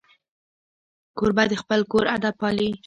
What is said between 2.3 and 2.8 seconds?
پالي.